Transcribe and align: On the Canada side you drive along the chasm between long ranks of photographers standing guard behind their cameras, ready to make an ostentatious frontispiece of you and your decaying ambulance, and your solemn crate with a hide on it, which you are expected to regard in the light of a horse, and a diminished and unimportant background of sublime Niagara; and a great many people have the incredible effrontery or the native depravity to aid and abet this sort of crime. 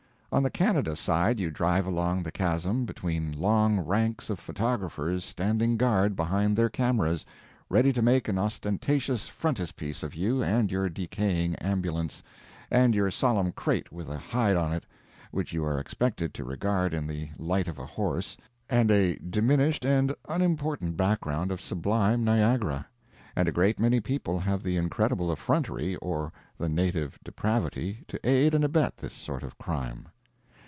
On 0.33 0.43
the 0.43 0.49
Canada 0.49 0.95
side 0.95 1.41
you 1.41 1.51
drive 1.51 1.85
along 1.85 2.23
the 2.23 2.31
chasm 2.31 2.85
between 2.85 3.33
long 3.37 3.81
ranks 3.81 4.29
of 4.29 4.39
photographers 4.39 5.25
standing 5.25 5.75
guard 5.75 6.15
behind 6.15 6.55
their 6.55 6.69
cameras, 6.69 7.25
ready 7.67 7.91
to 7.91 8.01
make 8.01 8.29
an 8.29 8.37
ostentatious 8.37 9.27
frontispiece 9.27 10.03
of 10.03 10.15
you 10.15 10.41
and 10.41 10.71
your 10.71 10.87
decaying 10.87 11.55
ambulance, 11.57 12.23
and 12.71 12.95
your 12.95 13.11
solemn 13.11 13.51
crate 13.51 13.91
with 13.91 14.07
a 14.09 14.17
hide 14.17 14.55
on 14.55 14.71
it, 14.71 14.85
which 15.31 15.51
you 15.51 15.65
are 15.65 15.77
expected 15.77 16.33
to 16.33 16.45
regard 16.45 16.93
in 16.93 17.07
the 17.07 17.27
light 17.37 17.67
of 17.67 17.77
a 17.77 17.85
horse, 17.85 18.37
and 18.69 18.89
a 18.89 19.17
diminished 19.17 19.83
and 19.85 20.15
unimportant 20.29 20.95
background 20.95 21.51
of 21.51 21.59
sublime 21.59 22.23
Niagara; 22.23 22.87
and 23.35 23.49
a 23.49 23.51
great 23.51 23.81
many 23.81 23.99
people 23.99 24.39
have 24.39 24.63
the 24.63 24.77
incredible 24.77 25.29
effrontery 25.29 25.97
or 25.97 26.31
the 26.57 26.69
native 26.69 27.19
depravity 27.21 28.05
to 28.07 28.17
aid 28.25 28.53
and 28.53 28.63
abet 28.63 28.95
this 28.95 29.13
sort 29.13 29.43
of 29.43 29.57
crime. 29.57 30.07